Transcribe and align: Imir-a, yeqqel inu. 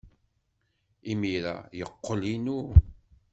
Imir-a, 1.11 1.55
yeqqel 1.77 2.21
inu. 2.33 2.57